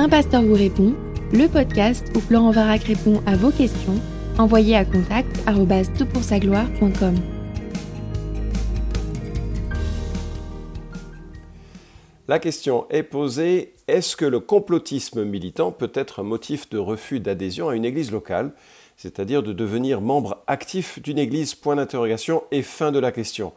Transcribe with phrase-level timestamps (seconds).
[0.00, 0.94] Un pasteur vous répond,
[1.32, 4.00] le podcast où Florent Varac répond à vos questions,
[4.38, 7.16] envoyez à contact gloire.com
[12.28, 17.18] La question est posée, est-ce que le complotisme militant peut être un motif de refus
[17.18, 18.52] d'adhésion à une église locale,
[18.96, 21.56] c'est-à-dire de devenir membre actif d'une église?
[21.56, 23.52] Point d'interrogation et fin de la question.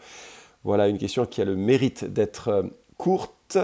[0.63, 2.63] Voilà une question qui a le mérite d'être euh,
[2.97, 3.59] courte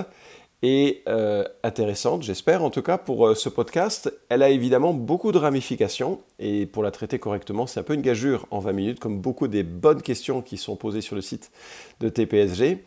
[0.64, 4.12] et euh, intéressante, j'espère en tout cas pour euh, ce podcast.
[4.30, 8.02] Elle a évidemment beaucoup de ramifications et pour la traiter correctement, c'est un peu une
[8.02, 11.52] gageure en 20 minutes, comme beaucoup des bonnes questions qui sont posées sur le site
[12.00, 12.84] de TPSG.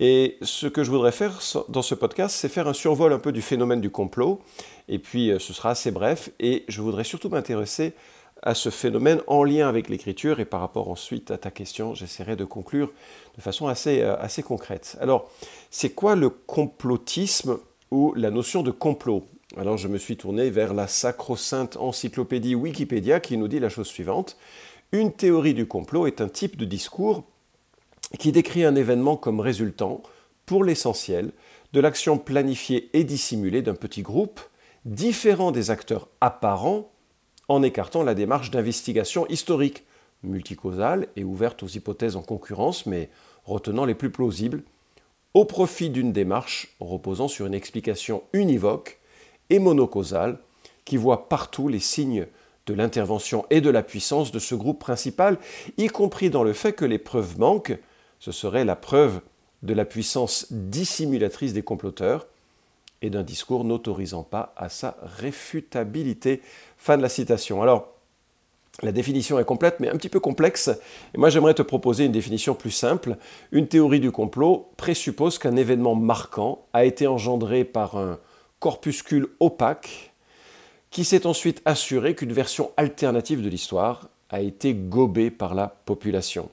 [0.00, 3.32] Et ce que je voudrais faire dans ce podcast, c'est faire un survol un peu
[3.32, 4.40] du phénomène du complot.
[4.88, 7.94] Et puis ce sera assez bref et je voudrais surtout m'intéresser
[8.42, 12.36] à ce phénomène en lien avec l'écriture et par rapport ensuite à ta question, j'essaierai
[12.36, 12.92] de conclure
[13.36, 14.96] de façon assez, euh, assez concrète.
[15.00, 15.30] Alors,
[15.70, 17.58] c'est quoi le complotisme
[17.90, 19.24] ou la notion de complot?
[19.56, 23.88] Alors, je me suis tourné vers la sacro-sainte encyclopédie Wikipédia qui nous dit la chose
[23.88, 24.36] suivante.
[24.92, 27.24] Une théorie du complot est un type de discours
[28.18, 30.02] qui décrit un événement comme résultant,
[30.46, 31.32] pour l'essentiel,
[31.72, 34.40] de l'action planifiée et dissimulée d'un petit groupe,
[34.84, 36.90] différent des acteurs apparents
[37.48, 39.84] en écartant la démarche d'investigation historique,
[40.22, 43.08] multicausale et ouverte aux hypothèses en concurrence, mais
[43.44, 44.62] retenant les plus plausibles,
[45.34, 48.98] au profit d'une démarche reposant sur une explication univoque
[49.50, 50.38] et monocausale
[50.84, 52.26] qui voit partout les signes
[52.66, 55.38] de l'intervention et de la puissance de ce groupe principal,
[55.78, 57.78] y compris dans le fait que les preuves manquent,
[58.18, 59.20] ce serait la preuve
[59.62, 62.26] de la puissance dissimulatrice des comploteurs,
[63.02, 66.42] et d'un discours n'autorisant pas à sa réfutabilité.
[66.76, 67.62] Fin de la citation.
[67.62, 67.88] Alors,
[68.82, 70.68] la définition est complète, mais un petit peu complexe.
[71.14, 73.16] Et moi, j'aimerais te proposer une définition plus simple.
[73.50, 78.18] Une théorie du complot présuppose qu'un événement marquant a été engendré par un
[78.60, 80.12] corpuscule opaque
[80.90, 86.48] qui s'est ensuite assuré qu'une version alternative de l'histoire a été gobée par la population.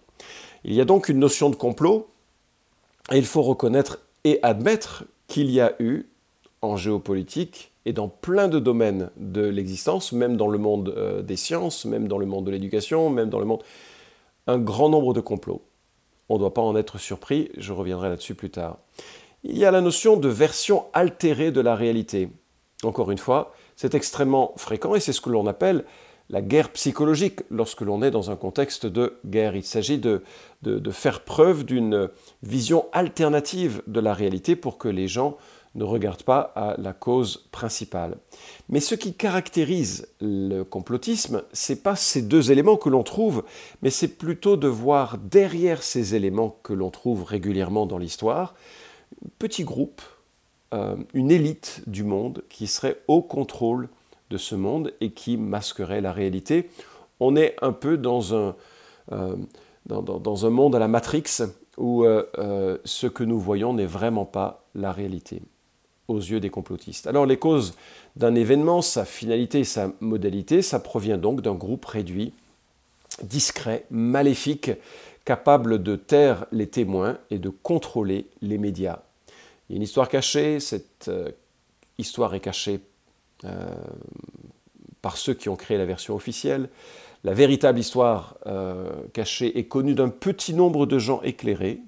[0.64, 2.08] Il y a donc une notion de complot,
[3.12, 6.06] et il faut reconnaître et admettre qu'il y a eu
[6.66, 11.36] en géopolitique et dans plein de domaines de l'existence, même dans le monde euh, des
[11.36, 13.64] sciences, même dans le monde de l'éducation, même dans le monde...
[14.48, 15.64] Un grand nombre de complots.
[16.30, 18.78] On ne doit pas en être surpris, je reviendrai là-dessus plus tard.
[19.44, 22.30] Il y a la notion de version altérée de la réalité.
[22.84, 25.84] Encore une fois, c'est extrêmement fréquent et c'est ce que l'on appelle
[26.30, 29.56] la guerre psychologique lorsque l'on est dans un contexte de guerre.
[29.56, 30.24] Il s'agit de,
[30.64, 32.10] de, faire preuve d'une
[32.42, 35.38] vision alternative de la réalité pour que les gens
[35.76, 38.18] ne regarde pas à la cause principale.
[38.70, 43.44] Mais ce qui caractérise le complotisme, c'est pas ces deux éléments que l'on trouve,
[43.82, 48.56] mais c'est plutôt de voir derrière ces éléments que l'on trouve régulièrement dans l'histoire,
[49.24, 50.02] un petit groupe,
[50.74, 53.90] euh, une élite du monde qui serait au contrôle
[54.30, 56.70] de ce monde et qui masquerait la réalité.
[57.20, 58.56] On est un peu dans un,
[59.12, 59.36] euh,
[59.86, 61.44] dans, un monde à la Matrix
[61.78, 65.42] où euh, ce que nous voyons n'est vraiment pas la réalité
[66.08, 67.08] aux yeux des complotistes.
[67.08, 67.76] Alors les causes
[68.16, 72.34] d'un événement, sa finalité et sa modalité, ça provient donc d'un groupe réduit,
[73.24, 74.72] discret, maléfique,
[75.26, 79.00] capable de taire les témoins et de contrôler les médias.
[79.70, 81.32] Il y a une histoire cachée, cette euh,
[81.98, 82.80] histoire est cachée
[83.44, 83.66] euh,
[85.02, 86.70] par ceux qui ont créé la version officielle.
[87.24, 91.80] La véritable histoire euh, cachée est connue d'un petit nombre de gens éclairés,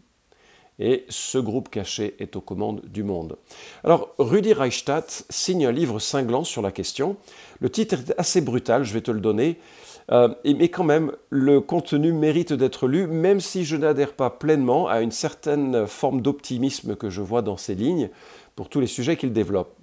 [0.80, 3.38] et ce groupe caché est aux commandes du monde.
[3.84, 7.18] Alors, Rudi Reichstadt signe un livre cinglant sur la question.
[7.60, 9.58] Le titre est assez brutal, je vais te le donner,
[10.12, 14.88] euh, mais quand même, le contenu mérite d'être lu, même si je n'adhère pas pleinement
[14.88, 18.10] à une certaine forme d'optimisme que je vois dans ces lignes
[18.56, 19.74] pour tous les sujets qu'il développe.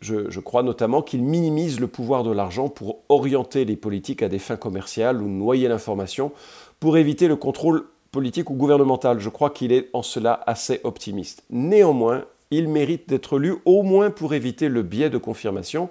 [0.00, 4.28] Je, je, crois notamment qu'il minimise le pouvoir de l'argent pour orienter les politiques à
[4.28, 6.32] des fins commerciales ou noyer l'information
[6.78, 9.18] pour éviter le contrôle politique ou gouvernementale.
[9.18, 11.42] Je crois qu'il est en cela assez optimiste.
[11.50, 15.88] Néanmoins, il mérite d'être lu au moins pour éviter le biais de confirmation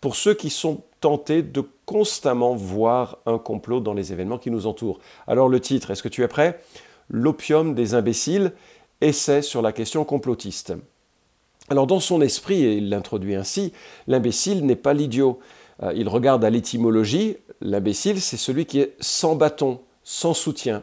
[0.00, 4.66] pour ceux qui sont tentés de constamment voir un complot dans les événements qui nous
[4.66, 5.00] entourent.
[5.26, 6.58] Alors le titre, est-ce que tu es prêt?
[7.10, 8.52] L'opium des imbéciles,
[9.02, 10.72] essai sur la question complotiste.
[11.68, 13.74] Alors dans son esprit, et il l'introduit ainsi,
[14.06, 15.40] l'imbécile n'est pas l'idiot.
[15.82, 20.82] Euh, il regarde à l'étymologie, l'imbécile c'est celui qui est sans bâton, sans soutien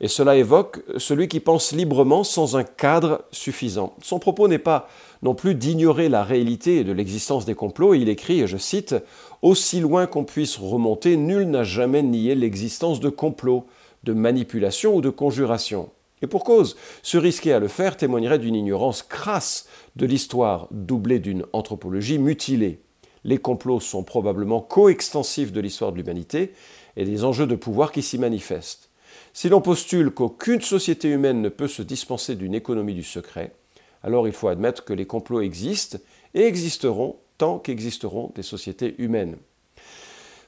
[0.00, 3.94] et cela évoque celui qui pense librement sans un cadre suffisant.
[4.02, 4.88] Son propos n'est pas
[5.22, 8.94] non plus d'ignorer la réalité de l'existence des complots, il écrit, et je cite,
[9.42, 13.66] Aussi loin qu'on puisse remonter, nul n'a jamais nié l'existence de complots,
[14.04, 15.90] de manipulations ou de conjurations.
[16.22, 19.66] Et pour cause, se risquer à le faire témoignerait d'une ignorance crasse
[19.96, 22.80] de l'histoire, doublée d'une anthropologie mutilée.
[23.24, 26.52] Les complots sont probablement coextensifs de l'histoire de l'humanité
[26.96, 28.89] et des enjeux de pouvoir qui s'y manifestent.
[29.32, 33.52] Si l'on postule qu'aucune société humaine ne peut se dispenser d'une économie du secret,
[34.02, 35.98] alors il faut admettre que les complots existent
[36.34, 39.36] et existeront tant qu'existeront des sociétés humaines.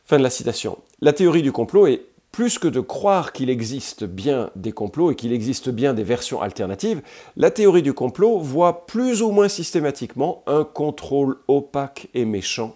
[0.05, 0.79] Fin de la citation.
[1.01, 2.03] La théorie du complot est
[2.33, 6.41] plus que de croire qu'il existe bien des complots et qu'il existe bien des versions
[6.41, 7.03] alternatives,
[7.37, 12.75] la théorie du complot voit plus ou moins systématiquement un contrôle opaque et méchant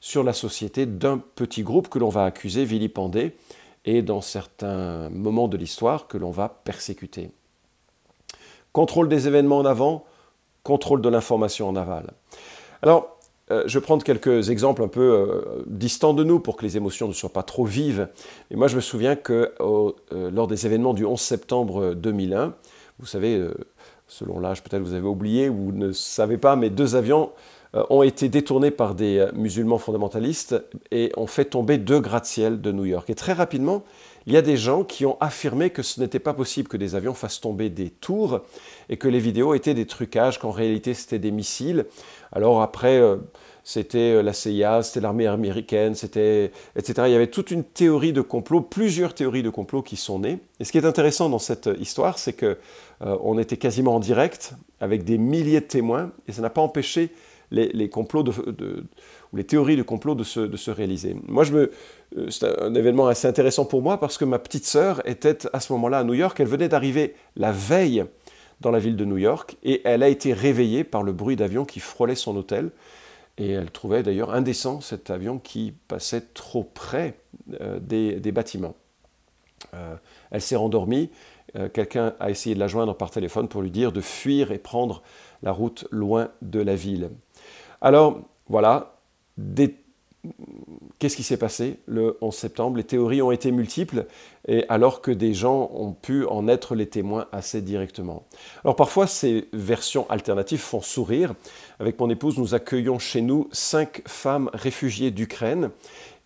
[0.00, 3.34] sur la société d'un petit groupe que l'on va accuser, vilipender,
[3.84, 7.30] et dans certains moments de l'histoire que l'on va persécuter.
[8.72, 10.04] Contrôle des événements en avant,
[10.62, 12.12] contrôle de l'information en aval.
[12.82, 13.14] Alors,
[13.50, 16.76] euh, je vais prendre quelques exemples un peu euh, distants de nous pour que les
[16.76, 18.08] émotions ne soient pas trop vives.
[18.50, 22.54] Et moi, je me souviens que euh, lors des événements du 11 septembre 2001,
[22.98, 23.46] vous savez,
[24.06, 27.32] selon l'âge, peut-être vous avez oublié ou ne savez pas, mais deux avions
[27.90, 30.54] ont été détournés par des musulmans fondamentalistes
[30.92, 33.10] et ont fait tomber deux gratte-ciel de New York.
[33.10, 33.82] Et très rapidement,
[34.26, 36.94] il y a des gens qui ont affirmé que ce n'était pas possible que des
[36.94, 38.40] avions fassent tomber des tours
[38.88, 41.84] et que les vidéos étaient des trucages, qu'en réalité c'était des missiles.
[42.32, 43.16] Alors après, euh,
[43.64, 47.02] c'était euh, la CIA, c'était l'armée américaine, c'était etc.
[47.06, 50.38] Il y avait toute une théorie de complot, plusieurs théories de complot qui sont nées.
[50.58, 52.56] Et ce qui est intéressant dans cette histoire, c'est que
[53.02, 56.62] euh, on était quasiment en direct avec des milliers de témoins et ça n'a pas
[56.62, 57.10] empêché
[57.54, 61.16] les, complots ou les théories de complot de se, réaliser.
[61.26, 61.44] Moi,
[62.28, 65.72] c'est un événement assez intéressant pour moi parce que ma petite sœur était à ce
[65.74, 66.38] moment-là à New York.
[66.40, 68.04] Elle venait d'arriver la veille
[68.60, 71.64] dans la ville de New York et elle a été réveillée par le bruit d'avion
[71.64, 72.70] qui frôlait son hôtel.
[73.36, 77.16] Et elle trouvait d'ailleurs indécent cet avion qui passait trop près
[77.60, 78.76] euh, des, bâtiments.
[79.74, 79.96] Euh,
[80.30, 81.10] elle s'est rendormie.
[81.56, 84.58] Euh, quelqu'un a essayé de la joindre par téléphone pour lui dire de fuir et
[84.58, 85.02] prendre
[85.42, 87.10] la route loin de la ville.
[87.84, 88.96] Alors voilà,
[90.98, 92.78] Qu'est-ce qui s'est passé le 11 septembre?
[92.78, 94.06] Les théories ont été multiples,
[94.48, 98.24] et alors que des gens ont pu en être les témoins assez directement.
[98.64, 101.34] Alors parfois, ces versions alternatives font sourire.
[101.78, 105.70] Avec mon épouse, nous accueillons chez nous cinq femmes réfugiées d'Ukraine,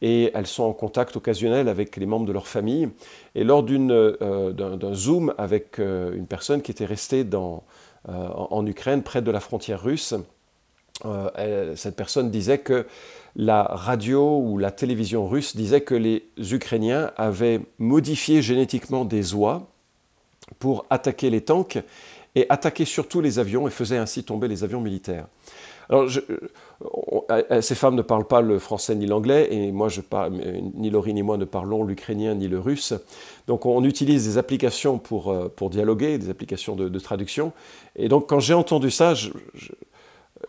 [0.01, 2.89] et elles sont en contact occasionnel avec les membres de leur famille.
[3.35, 7.59] Et lors euh, d'un Zoom avec euh, une personne qui était restée euh,
[8.05, 10.15] en Ukraine, près de la frontière russe,
[11.77, 12.87] cette personne disait que
[13.37, 19.69] la radio ou la télévision russe disait que les Ukrainiens avaient modifié génétiquement des oies
[20.59, 21.79] pour attaquer les tanks
[22.35, 25.27] et attaquer surtout les avions et faisaient ainsi tomber les avions militaires.
[25.91, 26.07] Alors,
[27.31, 30.35] euh, ces femmes ne parlent pas le français ni l'anglais, et moi, je parle,
[30.75, 32.93] ni Laurie ni moi ne parlons l'ukrainien ni le russe.
[33.47, 37.53] Donc, on utilise des applications pour, euh, pour dialoguer, des applications de, traduction.
[37.97, 39.31] Et donc, quand j'ai entendu ça, je,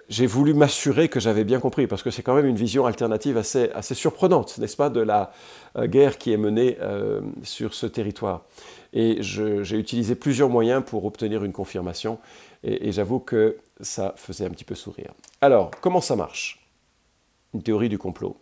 [0.07, 3.37] j'ai voulu m'assurer que j'avais bien compris, parce que c'est quand même une vision alternative
[3.37, 5.31] assez, assez surprenante, n'est-ce pas, de la
[5.77, 8.45] euh, guerre qui est menée euh, sur ce territoire.
[8.91, 12.17] Et j'ai utilisé plusieurs moyens pour obtenir une confirmation,
[12.63, 15.13] et, j'avoue que ça faisait un petit peu sourire.
[15.41, 16.67] Alors, comment ça marche?
[17.53, 18.35] Une théorie du complot.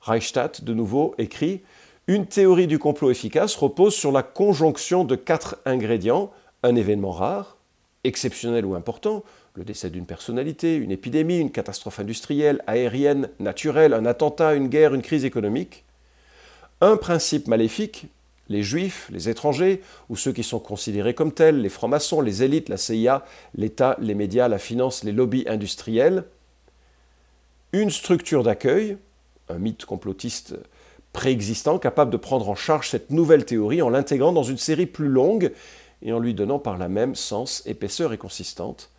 [0.00, 1.62] Reichstadt, de nouveau, écrit
[2.08, 6.32] Une théorie du complot efficace repose sur la conjonction de quatre ingrédients
[6.64, 7.56] un événement rare,
[8.04, 9.22] exceptionnel ou important,
[9.54, 14.94] le décès d'une personnalité, une épidémie, une catastrophe industrielle, aérienne, naturelle, un attentat, une guerre,
[14.94, 15.84] une crise économique.
[16.80, 18.06] Un principe maléfique,
[18.48, 22.68] les juifs, les étrangers, ou ceux qui sont considérés comme tels, les francs-maçons, les élites,
[22.68, 26.24] la CIA, l'État, les médias, la finance, les lobbies industriels.
[27.72, 28.96] Une structure d'accueil,
[29.48, 30.56] un mythe complotiste
[31.12, 35.08] préexistant, capable de prendre en charge cette nouvelle théorie en l'intégrant dans une série plus
[35.08, 35.52] longue
[36.00, 38.90] et en lui donnant par la même sens, épaisseur et consistante,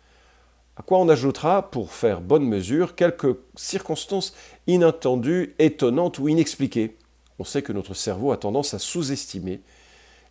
[0.76, 4.34] à quoi on ajoutera, pour faire bonne mesure, quelques circonstances
[4.66, 6.96] inattendues, étonnantes ou inexpliquées.
[7.38, 9.60] On sait que notre cerveau a tendance à sous-estimer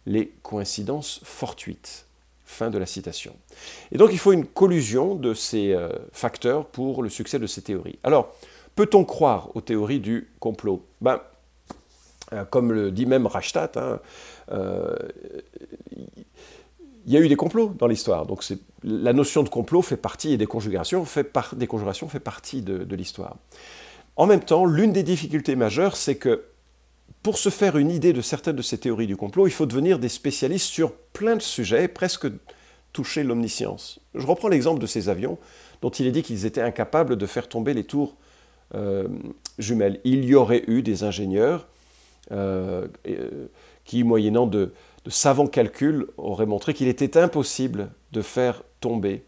[0.06, 2.06] les coïncidences fortuites.
[2.46, 3.36] Fin de la citation.
[3.92, 7.62] Et donc il faut une collusion de ces euh, facteurs pour le succès de ces
[7.62, 7.98] théories.
[8.04, 8.36] Alors,
[8.76, 10.84] peut-on croire aux théories du complot?
[11.02, 11.22] Ben,
[12.34, 14.00] euh, Comme le dit même Reichstadt, hein,
[14.52, 14.96] euh,
[17.06, 18.26] il y a eu des complots dans l'histoire.
[18.26, 18.44] Donc
[18.84, 21.68] la notion de complot fait partie, et des conjugations fait, des
[22.10, 23.38] fait partie de, l'histoire.
[24.16, 26.44] En même temps, l'une des difficultés majeures, c'est que
[27.22, 30.00] pour se faire une idée de certaines de ces théories du complot, il faut devenir
[30.00, 32.28] des spécialistes sur plein de sujets, presque
[32.92, 34.00] toucher l'omniscience.
[34.14, 35.38] Je reprends l'exemple de ces avions
[35.82, 38.16] dont il est dit qu'ils étaient incapables de faire tomber les tours
[38.76, 39.08] euh,
[39.58, 40.00] jumelles.
[40.04, 41.68] Il y aurait eu des ingénieurs
[42.32, 43.48] euh, euh,
[43.84, 44.72] qui, moyennant de,
[45.06, 49.26] de savants calculs auraient montré qu'il était impossible de faire tomber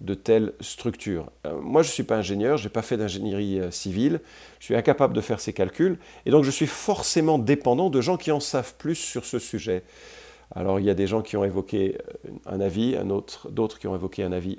[0.00, 1.30] de telles structures.
[1.46, 4.20] Euh, moi, je ne suis pas ingénieur, je n'ai pas fait d'ingénierie euh, civile,
[4.60, 8.16] je suis incapable de faire ces calculs, et donc je suis forcément dépendant de gens
[8.16, 9.82] qui en savent plus sur ce sujet.
[10.54, 12.96] Alors il y a des gens qui ont évoqué euh, un avis,
[13.50, 14.56] d'autres qui ont évoqué un avis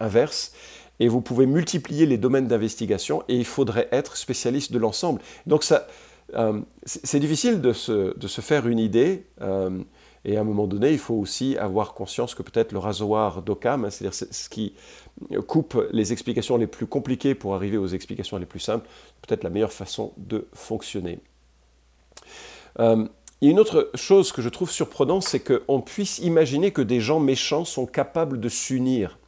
[0.00, 0.52] inverse,
[1.00, 5.20] et vous pouvez multiplier les domaines d'investigation, et il faudrait être spécialiste de l'ensemble.
[5.46, 5.86] Donc ça,
[6.84, 9.26] c'est difficile de se, faire une idée.
[10.24, 13.84] Et à un moment donné, il faut aussi avoir conscience que peut-être le rasoir d'Occam,
[13.84, 14.74] hein, c'est-à-dire ce qui
[15.46, 18.88] coupe les explications les plus compliquées pour arriver aux explications les plus simples,
[19.22, 21.18] peut-être la meilleure façon de fonctionner.
[22.80, 27.00] Euh, a une autre chose que je trouve surprenante, c'est qu'on puisse imaginer que des
[27.00, 29.18] gens méchants sont capables de s'unir.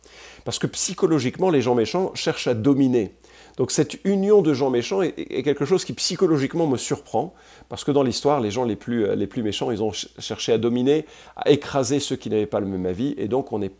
[0.44, 3.12] Parce que psychologiquement, les gens méchants cherchent à dominer.
[3.56, 7.34] Donc cette union de gens méchants est, quelque chose qui psychologiquement me surprend,
[7.68, 11.06] parce que dans l'histoire, les gens les plus, euh, méchants, ils ont cherché à dominer,
[11.36, 13.72] à écraser ceux qui n'avaient pas le même avis, et donc on est...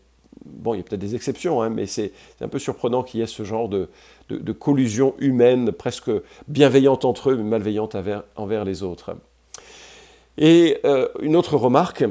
[0.45, 3.23] Bon, il y a peut-être des exceptions, hein, mais c'est un peu surprenant qu'il y
[3.23, 3.89] ait ce genre de,
[4.53, 6.11] collusion humaine, presque
[6.47, 9.15] bienveillante entre eux, mais malveillante envers, envers les autres.
[10.37, 12.05] Et euh, une autre remarque,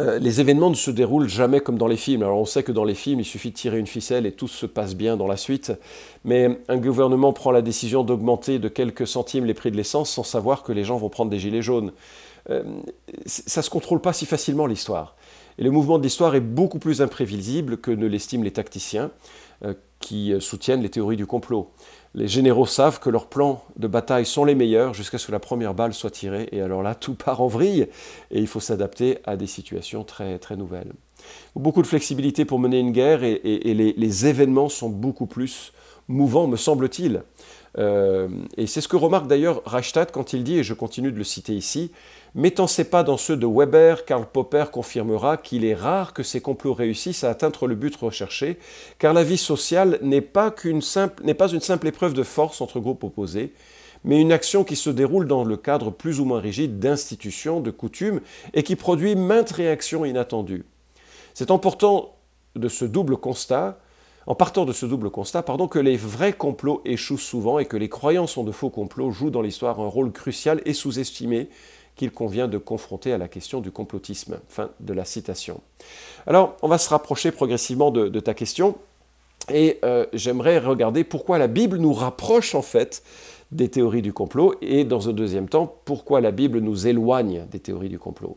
[0.00, 2.22] euh, les événements ne se déroulent jamais comme dans les films.
[2.22, 4.48] Alors on sait que dans les films, il suffit de tirer une ficelle et tout
[4.48, 5.72] se passe bien dans la suite.
[6.24, 10.22] Mais un gouvernement prend la décision d'augmenter de quelques centimes les prix de l'essence sans
[10.22, 11.92] savoir que les gens vont prendre des gilets jaunes.
[12.48, 12.62] Euh,
[13.26, 15.16] ça ne se contrôle pas si facilement l'histoire.
[15.58, 19.10] Et le mouvement de l'histoire est beaucoup plus imprévisible que ne l'estiment les tacticiens
[19.64, 21.70] euh, qui soutiennent les théories du complot.
[22.14, 25.38] Les généraux savent que leurs plans de bataille sont les meilleurs jusqu'à ce que la
[25.38, 27.86] première balle soit tirée, et alors là, tout part en vrille,
[28.32, 30.92] et il faut s'adapter à des situations très, très nouvelles.
[31.54, 35.72] Beaucoup de flexibilité pour mener une guerre, et, les, événements sont beaucoup plus
[36.08, 37.22] mouvants, me semble-t-il.
[37.78, 41.18] Euh, et c'est ce que remarque d'ailleurs Reichstadt quand il dit, et je continue de
[41.18, 41.92] le citer ici,
[42.34, 46.40] Mettant ses pas dans ceux de Weber, Karl Popper confirmera qu'il est rare que ces
[46.40, 48.58] complots réussissent à atteindre le but recherché,
[49.00, 53.02] car la vie sociale n'est pas, simple, pas une simple épreuve de force entre groupes
[53.02, 53.52] opposés,
[54.04, 57.72] mais une action qui se déroule dans le cadre plus ou moins rigide d'institutions, de
[57.72, 58.20] coutumes,
[58.54, 60.64] et qui produit maintes réactions inattendues.
[61.34, 62.14] C'est important
[62.54, 63.80] de ce double constat,
[64.30, 67.76] en partant de ce double constat, pardon, que les vrais complots échouent souvent et que
[67.76, 71.48] les croyances en de faux complots jouent dans l'histoire un rôle crucial et sous-estimé
[71.96, 74.38] qu'il convient de confronter à la question du complotisme.
[74.48, 75.60] Fin de la citation.
[76.28, 78.76] Alors, on va se rapprocher progressivement de, ta question,
[79.50, 83.02] et euh, j'aimerais regarder pourquoi la Bible nous rapproche en fait
[83.52, 87.58] des théories du complot, et dans un deuxième temps, pourquoi la Bible nous éloigne des
[87.58, 88.36] théories du complot.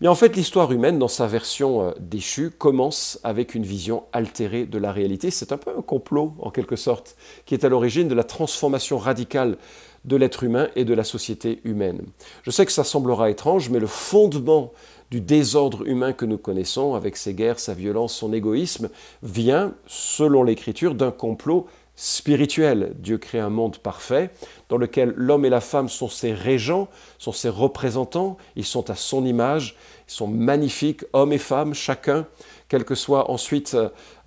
[0.00, 4.66] Mais en fait, l'histoire humaine, dans sa version euh, déchue, commence avec une vision altérée
[4.66, 5.30] de la réalité.
[5.30, 7.16] C'est un peu un complot, en quelque sorte,
[7.46, 9.56] qui est à l'origine de la transformation radicale
[10.04, 12.00] de l'être humain et de la société humaine.
[12.42, 14.72] Je sais que ça semblera étrange, mais le fondement
[15.10, 18.90] du désordre humain que nous connaissons, avec ses guerres, sa violence, son égoïsme,
[19.22, 22.94] vient, selon l'Écriture, d'un complot spirituel.
[22.98, 24.30] Dieu crée un monde parfait
[24.70, 26.88] dans lequel l'homme et la femme sont ses régents,
[27.18, 29.76] sont ses représentants, ils sont à son image,
[30.08, 32.26] ils sont magnifiques, hommes et femmes, chacun
[32.70, 33.76] quelle que soit ensuite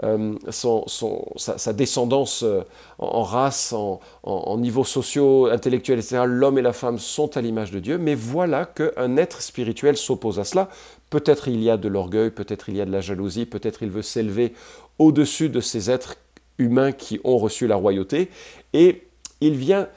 [0.03, 2.61] euh, sa, descendance euh,
[2.99, 7.79] en, race, en, niveau socio, intellectuel, etc., l'homme et la femme sont à l'image de
[7.79, 10.67] Dieu, mais voilà qu'un être spirituel s'oppose à cela.
[11.09, 13.89] Peut-être il y a de l'orgueil, peut-être il y a de la jalousie, peut-être il
[13.89, 14.53] veut s'élever
[14.99, 16.15] au-dessus de ces êtres
[16.57, 18.29] humains qui ont reçu la royauté,
[18.73, 19.03] et
[19.39, 19.87] il vient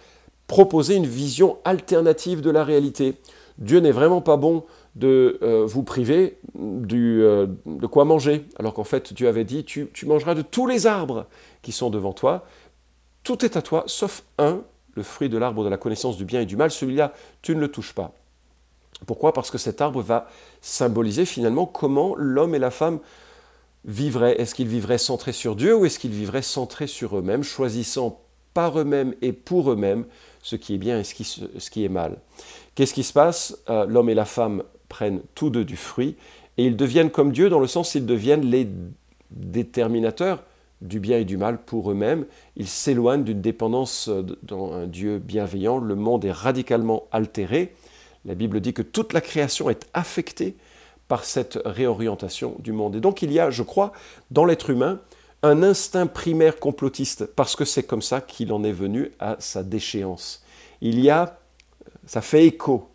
[0.46, 3.16] proposer une vision alternative de la réalité.
[3.58, 4.62] Dieu n'est vraiment pas bon
[4.96, 9.64] de euh, vous priver du, euh, de quoi manger, alors qu'en fait Dieu avait dit
[9.64, 11.26] tu, mangeras de tous les arbres
[11.62, 12.46] qui sont devant toi,
[13.22, 14.62] tout est à toi, sauf un,
[14.94, 17.12] le fruit de l'arbre de la connaissance du bien et du mal, celui-là,
[17.42, 18.14] tu ne le touches pas.
[19.06, 19.34] Pourquoi?
[19.34, 20.28] Parce que cet arbre va
[20.62, 23.00] symboliser finalement comment l'homme et la femme
[23.84, 24.40] vivraient.
[24.40, 28.22] Est-ce qu'ils vivraient centrés sur Dieu ou est-ce qu'ils vivraient centrés sur eux-mêmes, choisissant
[28.54, 30.06] par eux-mêmes et pour eux-mêmes
[30.42, 32.16] ce qui est bien et ce qui, ce qui est mal?
[32.74, 33.58] Qu'est-ce qui se passe?
[33.68, 36.16] Euh, L'homme et la femme prennent tous deux du fruit,
[36.58, 38.68] et ils deviennent comme Dieu dans le sens ils deviennent les
[39.30, 40.42] déterminateurs
[40.80, 42.26] du bien et du mal pour eux-mêmes.
[42.56, 44.10] Ils s'éloignent d'une dépendance
[44.42, 45.78] dans un Dieu bienveillant.
[45.78, 47.74] Le monde est radicalement altéré.
[48.24, 50.56] La Bible dit que toute la création est affectée
[51.08, 52.96] par cette réorientation du monde.
[52.96, 53.92] Et donc il y a, je crois,
[54.30, 55.00] dans l'être humain,
[55.42, 59.62] un instinct primaire complotiste, parce que c'est comme ça qu'il en est venu à sa
[59.62, 60.44] déchéance.
[60.80, 61.38] Il y a,
[62.06, 62.88] ça fait écho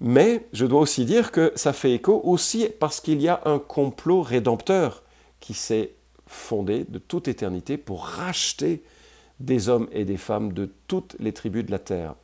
[0.00, 3.58] mais je dois aussi dire que ça fait écho aussi parce qu'il y a un
[3.58, 5.02] complot rédempteur
[5.40, 5.92] qui s'est
[6.26, 8.82] fondé de toute éternité pour racheter
[9.40, 12.14] des hommes et des femmes de toutes les tribus de la terre.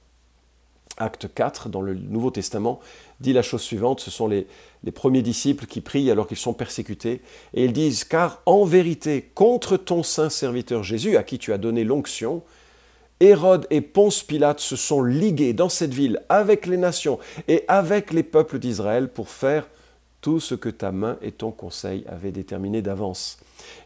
[0.99, 2.80] Acte 4, dans le Nouveau Testament,
[3.21, 4.47] dit la chose suivante, ce sont les,
[4.85, 7.21] les premiers disciples qui prient alors qu'ils sont persécutés,
[7.52, 11.59] et ils disent, car en vérité, contre ton saint serviteur Jésus, à qui tu as
[11.59, 12.42] donné l'onction,
[13.20, 17.18] Hérode et Ponce Pilate se sont ligués dans cette ville avec les nations
[17.49, 19.66] et avec les peuples d'Israël pour faire
[20.20, 23.38] tout ce que ta main et ton conseil avaient déterminé d'avance.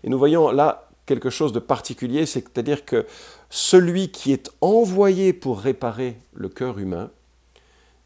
[0.03, 3.07] Et nous voyons là quelque chose de particulier, c'est-à-dire que
[3.51, 7.11] celui qui est envoyé pour réparer le cœur humain,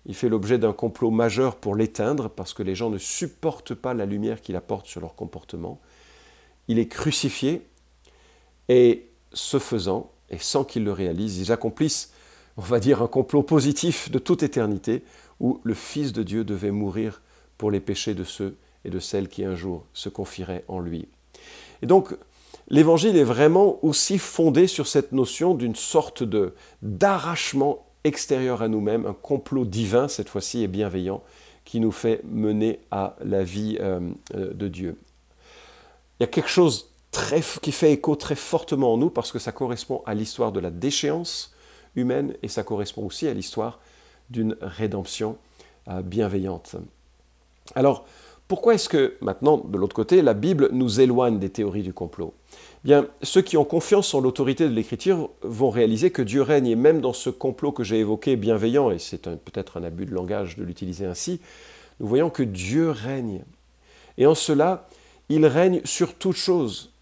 [0.06, 3.94] il fait l'objet d'un complot majeur pour l'éteindre parce que les gens ne supportent pas
[3.94, 5.80] la lumière qu'il apporte sur leur comportement.
[6.68, 7.66] Il est crucifié
[8.68, 12.12] et ce faisant, et sans qu'ils le réalisent, ils accomplissent,
[12.56, 15.02] on va dire, un complot positif de toute éternité
[15.40, 17.22] où le Fils de Dieu devait mourir
[17.58, 21.08] pour les péchés de ceux et de celles qui un jour se confieraient en lui.
[21.82, 22.16] Et donc,
[22.68, 29.06] l'évangile est vraiment aussi fondé sur cette notion d'une sorte de d'arrachement extérieur à nous-mêmes,
[29.06, 31.22] un complot divin cette fois-ci et bienveillant
[31.64, 34.00] qui nous fait mener à la vie euh,
[34.34, 34.98] euh, de Dieu.
[36.18, 36.90] Il y a quelque chose
[37.60, 40.70] qui fait écho très fortement en nous parce que ça correspond à l'histoire de la
[40.70, 41.54] déchéance
[41.96, 43.78] humaine et ça correspond aussi à l'histoire
[44.30, 45.36] d'une rédemption
[45.88, 46.76] euh, bienveillante.
[47.74, 48.04] Alors,
[48.48, 52.34] pourquoi est-ce que maintenant, de l'autre côté, la Bible nous éloigne des théories du complot?
[52.84, 56.76] Bien, ceux qui ont confiance en l'autorité de l'Écriture vont réaliser que Dieu règne, et
[56.76, 60.56] même dans ce complot que j'ai évoqué, bienveillant, et c'est peut-être un abus de langage
[60.56, 61.40] de l'utiliser ainsi,
[62.00, 63.44] nous voyons que Dieu règne.
[64.18, 64.88] Et en cela,
[65.30, 66.93] il règne sur toutes choses.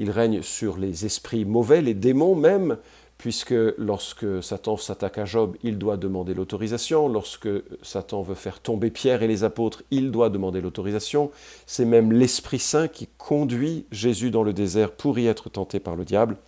[0.00, 2.78] Il règne sur les esprits mauvais, les démons même,
[3.18, 7.50] puisque lorsque Satan s'attaque à Job, il doit demander l'autorisation, lorsque
[7.82, 11.30] Satan veut faire tomber Pierre et les apôtres, il doit demander l'autorisation,
[11.66, 15.96] c'est même l'Esprit Saint qui conduit Jésus dans le désert pour y être tenté par
[15.96, 16.38] le diable.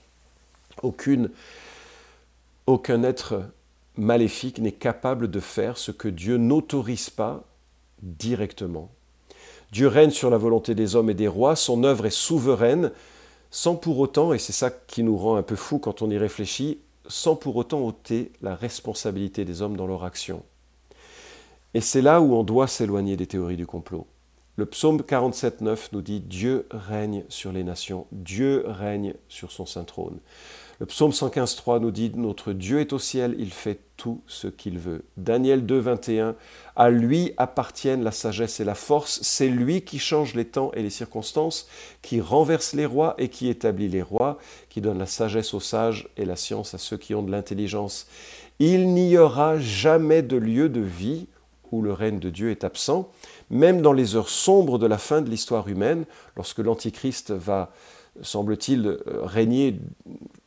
[2.66, 3.42] Aucun être
[3.98, 7.44] maléfique n'est capable de faire ce que Dieu n'autorise pas
[8.00, 8.90] directement.
[9.72, 12.92] Dieu règne sur la volonté des hommes et des rois, son œuvre est souveraine,
[13.52, 16.16] sans pour autant, et c'est ça qui nous rend un peu fous quand on y
[16.16, 20.42] réfléchit, sans pour autant ôter la responsabilité des hommes dans leur action.
[21.74, 24.06] Et c'est là où on doit s'éloigner des théories du complot.
[24.56, 29.84] Le psaume 47.9 nous dit Dieu règne sur les nations, Dieu règne sur son saint
[29.84, 30.18] trône.
[30.78, 34.78] Le psaume 115.3 nous dit Notre Dieu est au ciel, il fait tout ce qu'il
[34.78, 35.04] veut.
[35.16, 36.34] Daniel 2.21
[36.76, 40.82] À lui appartiennent la sagesse et la force, c'est lui qui change les temps et
[40.82, 41.66] les circonstances,
[42.02, 44.36] qui renverse les rois et qui établit les rois,
[44.68, 48.06] qui donne la sagesse aux sages et la science à ceux qui ont de l'intelligence.
[48.58, 51.26] Il n'y aura jamais de lieu de vie
[51.70, 53.10] où le règne de Dieu est absent,
[53.52, 56.04] même dans les heures sombres de la fin de l'histoire humaine,
[56.36, 57.70] lorsque l'Antichrist va
[58.20, 59.78] semble-t-il, régner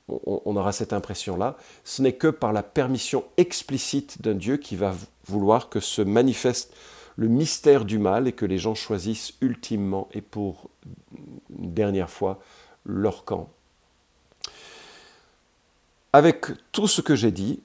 [0.07, 4.93] on aura cette impression-là, ce n'est que par la permission explicite d'un Dieu qui va
[5.25, 6.75] vouloir que se manifeste
[7.15, 10.69] le mystère du mal et que les gens choisissent ultimement et pour
[11.57, 12.39] une dernière fois
[12.85, 13.49] leur camp.
[16.13, 17.61] Avec tout ce que j'ai dit,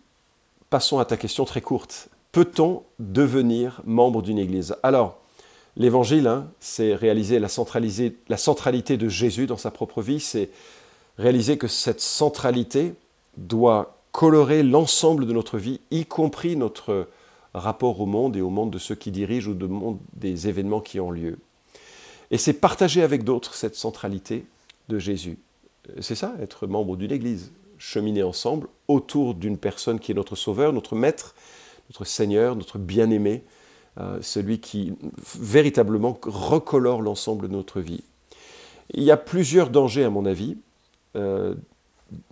[0.70, 2.09] passons à ta question très courte.
[2.33, 4.76] Peut-on devenir membre d'une Église?
[4.83, 5.18] Alors,
[5.76, 7.48] l'Évangile, hein, c'est réaliser la,
[8.28, 10.50] la centralité de Jésus dans sa propre vie, c'est
[11.18, 12.94] réaliser que cette centralité
[13.37, 17.09] doit colorer l'ensemble de notre vie, y compris notre
[17.54, 20.80] rapport au monde et au monde de ceux qui dirigent ou de monde des événements
[20.80, 21.38] qui ont lieu.
[22.30, 24.46] Et c'est partager avec d'autres cette centralité
[24.88, 25.38] de Jésus.
[26.00, 30.72] C'est ça, être membre d'une Église, cheminer ensemble autour d'une personne qui est notre Sauveur,
[30.72, 31.35] notre Maître,
[31.88, 33.60] notre Seigneur, notre bien-aimé, euh,
[34.20, 34.94] celui qui
[35.36, 38.02] véritablement recolore l'ensemble de notre vie.
[38.92, 40.56] Il y a plusieurs dangers, à mon avis,
[41.16, 41.54] euh,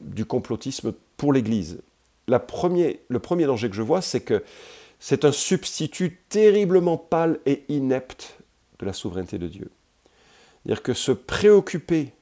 [0.01, 1.79] du complotisme pour l'Église.
[2.27, 4.43] le premier danger que je vois, c'est que
[4.99, 8.39] c'est un substitut terriblement pâle et inepte
[8.81, 9.71] de la souveraineté de Dieu.
[10.63, 12.13] C'est-à-dire que se préoccuper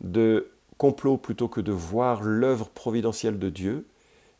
[0.00, 3.86] de complot plutôt que de voir l'œuvre providentielle de Dieu,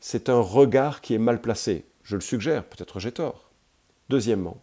[0.00, 1.84] c'est un regard qui est mal placé.
[2.02, 3.45] Je le suggère, peut-être j'ai tort.
[4.08, 4.58] Deuxièmement,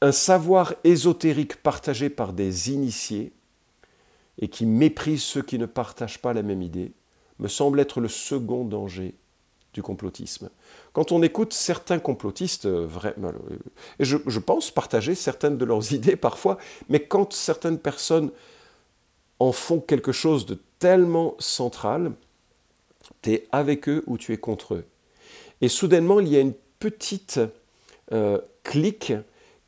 [0.00, 3.32] un savoir ésotérique partagé par des initiés
[4.38, 6.92] et qui méprise ceux qui ne partagent pas la même idée,
[7.38, 9.14] me semble être le second danger
[9.72, 10.50] du complotisme.
[10.92, 13.32] Quand on écoute certains complotistes, euh, euh,
[13.98, 18.30] et je, je, pense partager certaines de leurs idées parfois, mais quand certaines personnes
[19.40, 22.12] en font quelque chose de tellement central,
[23.22, 24.84] tu es avec eux ou tu es contre eux.
[25.60, 27.40] Et soudainement, il y a une petite
[28.12, 29.12] euh, clique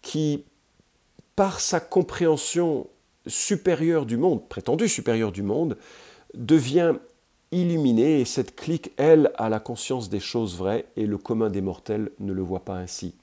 [0.02, 0.44] qui,
[1.34, 2.88] par sa compréhension
[3.26, 5.76] supérieur du monde, prétendu supérieur du monde,
[6.34, 6.94] devient
[7.52, 11.60] illuminée et cette clique, elle, a la conscience des choses vraies et le commun des
[11.60, 13.14] mortels ne le voit pas ainsi.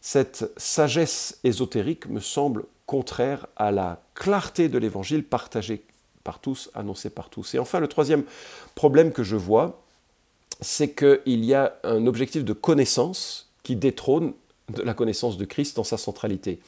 [0.00, 5.82] Cette sagesse ésotérique me semble contraire à la clarté de l'évangile partagé
[6.22, 7.54] par tous, annoncé par tous.
[7.54, 8.24] Et enfin, le troisième
[8.74, 9.82] problème que je vois,
[10.60, 14.32] c'est qu'il y a un objectif de connaissance qui détrône
[14.72, 16.60] de la connaissance de Christ dans sa centralité.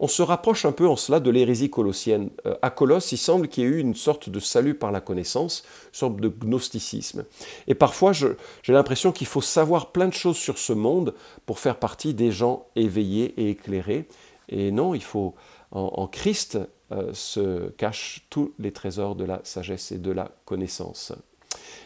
[0.00, 2.30] On se rapproche un peu en cela de l'hérésie colossienne.
[2.44, 5.00] Euh, à Colosse, il semble qu'il y ait eu une sorte de salut par la
[5.00, 7.24] connaissance, une sorte de gnosticisme.
[7.68, 11.14] Et parfois, j'ai l'impression qu'il faut savoir plein de choses sur ce monde
[11.46, 14.08] pour faire partie des gens éveillés et éclairés.
[14.48, 15.34] Et non, il faut,
[15.70, 16.58] en, Christ,
[16.90, 21.12] euh, se cachent tous les trésors de la sagesse et de la connaissance.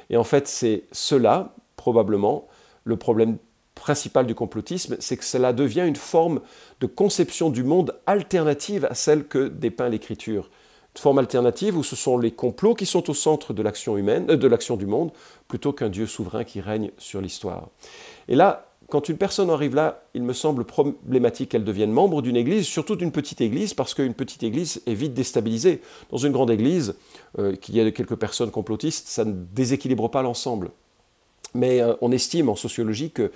[0.08, 2.48] Et en fait, c'est cela, probablement,
[2.84, 3.36] le problème
[3.84, 6.40] principal du complotisme, c'est que cela devient une forme
[6.80, 10.48] de conception du monde alternative à celle que dépeint l'Écriture.
[10.96, 14.24] Une forme alternative où ce sont les complots qui sont au centre de l'action humaine,
[14.30, 15.10] euh, de l'action du monde,
[15.48, 17.68] plutôt qu'un Dieu souverain qui règne sur l'histoire.
[18.26, 22.36] Et là, quand une personne arrive là, il me semble problématique qu'elle devienne membre d'une
[22.36, 25.82] église, surtout d'une petite église, parce qu'une petite église est vite déstabilisée.
[26.10, 26.94] Dans une grande église,
[27.38, 30.70] euh, qu'il y ait quelques personnes complotistes, ça ne déséquilibre pas l'ensemble.
[31.54, 33.30] Mais euh, on estime en sociologie que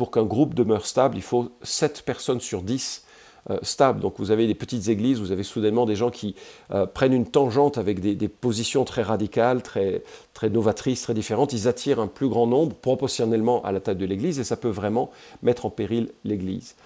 [0.00, 3.04] pour qu'un groupe demeure stable, il faut 7 personnes sur 10
[3.50, 4.00] euh, stables.
[4.00, 6.34] Donc vous avez des petites églises, vous avez soudainement des gens qui
[6.70, 11.52] euh, prennent une tangente avec des, positions très radicales, très, très novatrices, très différentes.
[11.52, 14.70] Ils attirent un plus grand nombre proportionnellement à la taille de l'église et ça peut
[14.70, 15.10] vraiment
[15.42, 16.76] mettre en péril l'église.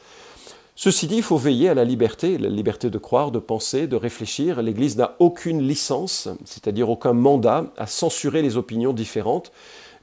[0.75, 3.95] Ceci dit, il faut veiller à la liberté, la liberté de croire, de penser, de
[3.95, 4.61] réfléchir.
[4.61, 9.53] L'Église n'a aucune licence, c'est-à-dire aucun mandat à censurer les opinions différentes.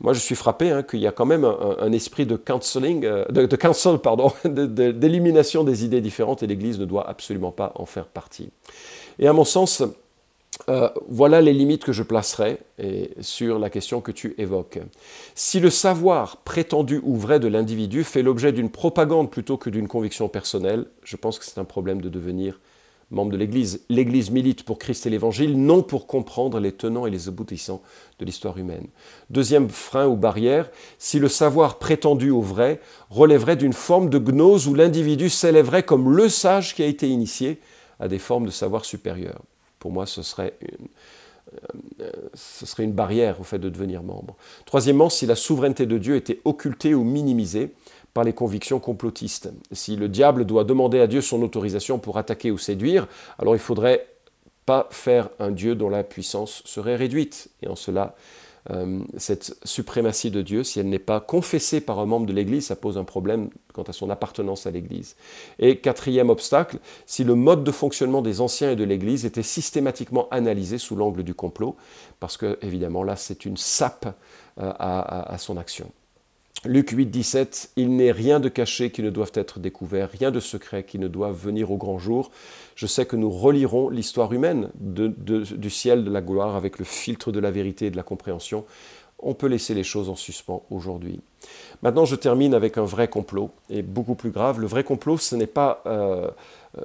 [0.02, 3.56] Moi, je suis frappé hein, qu'il y a quand même un, esprit de euh, de,
[3.56, 8.50] counsel, pardon, d'élimination des idées différentes, et l'Église ne doit absolument pas en faire partie.
[9.20, 9.84] Et à mon sens,
[10.70, 12.58] euh, voilà les limites que je placerai
[13.20, 14.80] sur la question que tu évoques.
[15.36, 19.88] Si le savoir prétendu ou vrai de l'individu fait l'objet d'une propagande plutôt que d'une
[19.88, 22.60] conviction personnelle, je pense que c'est un problème de devenir
[23.12, 23.82] membre de l'Église.
[23.90, 27.82] L'Église milite pour Christ et l'Évangile, non pour comprendre les tenants et les aboutissants
[28.20, 28.88] de l'histoire humaine.
[29.30, 34.68] Deuxième frein ou barrière, si le savoir prétendu au vrai relèverait d'une forme de gnose
[34.68, 37.60] où l'individu s'élèverait comme le sage qui a été initié
[38.00, 39.42] à des formes de savoir supérieur.
[39.78, 40.88] Pour moi, ce serait une,
[42.00, 44.36] euh, ce serait une barrière au fait de devenir membre.
[44.66, 47.74] Troisièmement, si la souveraineté de Dieu était occultée ou minimisée,
[48.14, 49.52] par les convictions complotistes.
[49.72, 53.08] Si le diable doit demander à Dieu son autorisation pour attaquer ou séduire,
[53.40, 54.08] alors il faudrait
[54.66, 57.50] pas faire un Dieu dont la puissance serait réduite.
[57.62, 58.16] Et en cela,
[58.70, 62.68] euh, cette suprématie de Dieu, si elle n'est pas confessée par un membre de l'Église,
[62.68, 65.16] ça pose un problème quant à son appartenance à l'Église.
[65.58, 70.28] Et quatrième obstacle, si le mode de fonctionnement des anciens et de l'Église était systématiquement
[70.30, 71.76] analysé sous l'angle du complot,
[72.20, 74.06] parce que évidemment là, c'est une sape
[74.60, 75.92] euh, à son action.
[76.64, 80.40] Luc 8, 17, Il n'est rien de caché qui ne doive être découvert, rien de
[80.40, 82.30] secret qui ne doit venir au grand jour.
[82.76, 87.32] Je sais que nous relirons l'histoire humaine du ciel de la gloire avec le filtre
[87.32, 88.64] de la vérité et de la compréhension.
[89.22, 91.22] On peut laisser les choses en suspens aujourd'hui.
[91.82, 94.60] Maintenant, je termine avec un vrai complot, et beaucoup plus grave.
[94.60, 96.30] Le vrai complot, ce n'est pas euh,
[96.78, 96.82] euh,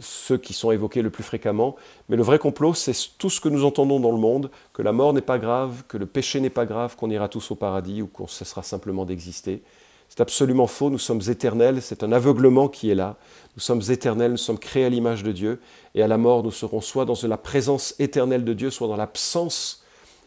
[0.00, 1.76] ceux qui sont évoqués le plus fréquemment.
[2.08, 4.92] Mais le vrai complot, c'est tout ce que nous entendons dans le monde, que la
[4.92, 8.02] mort n'est pas grave, que le péché n'est pas grave, qu'on ira tous au paradis
[8.02, 9.62] ou qu'on cessera simplement d'exister.
[10.08, 13.16] C'est absolument faux, nous sommes éternels, c'est un aveuglement qui est là.
[13.56, 15.60] Nous sommes éternels, nous sommes créés à l'image de Dieu,
[15.94, 18.96] et à la mort, nous serons soit dans la présence éternelle de Dieu, soit dans
[18.96, 19.83] l'absence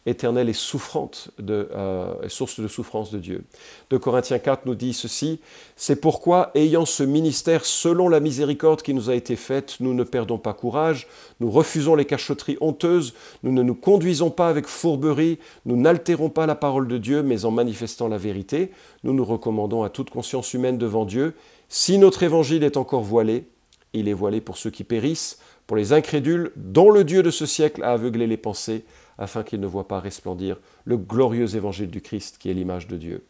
[0.07, 3.43] éternelle et souffrante, de, euh, source de souffrance de Dieu.
[3.89, 5.41] De Corinthiens 4 nous dit ceci,
[5.75, 10.03] c'est pourquoi, ayant ce ministère selon la miséricorde qui nous a été faite, nous ne
[10.03, 11.07] perdons pas courage,
[11.41, 16.45] nous refusons les cachotteries honteuses, nous ne nous conduisons pas avec fourberie, nous n'altérons pas
[16.45, 18.71] la parole de Dieu, mais en manifestant la vérité,
[19.03, 21.33] nous nous recommandons à toute conscience humaine devant Dieu.
[21.67, 23.45] Si notre évangile est encore voilé,
[23.91, 27.45] il est voilé pour ceux qui périssent, pour les incrédules, dont le Dieu de ce
[27.45, 28.85] siècle a aveuglé les pensées,
[29.17, 32.97] afin qu'ils ne voient pas resplendir le glorieux évangile du Christ qui est l'image de
[32.97, 33.25] Dieu.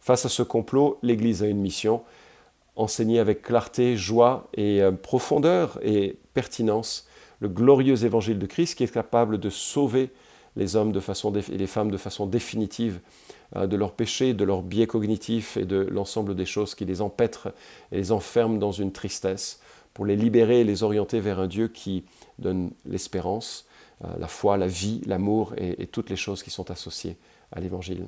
[0.00, 2.02] Face à ce complot, l'Église a une mission,
[2.76, 7.06] enseigner avec clarté, joie et euh, profondeur et pertinence
[7.40, 10.10] le glorieux évangile de Christ qui est capable de sauver
[10.56, 13.00] les hommes de façon et les femmes de façon définitive
[13.56, 17.00] euh, de leurs péchés, de leurs biais cognitifs et de l'ensemble des choses qui les
[17.00, 17.52] empêtrent
[17.90, 19.60] et les enferment dans une tristesse,
[19.94, 22.04] pour les libérer et les orienter vers un Dieu qui
[22.38, 23.66] donne l'espérance,
[24.18, 27.16] la foi, la vie, l'amour et, toutes les choses qui sont associées
[27.52, 28.06] à l'Évangile.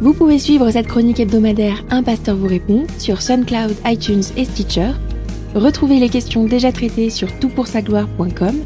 [0.00, 4.92] Vous pouvez suivre cette chronique hebdomadaire Un pasteur vous répond sur SoundCloud, iTunes et Stitcher.
[5.54, 8.60] Retrouvez les questions déjà traitées sur toutpoursagloire.com.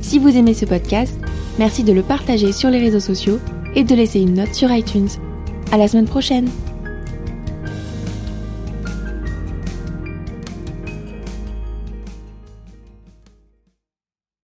[0.00, 1.20] Si vous aimez ce podcast,
[1.60, 3.38] Merci de le partager sur les réseaux sociaux
[3.74, 5.10] et de laisser une note sur iTunes.
[5.72, 6.48] À la semaine prochaine!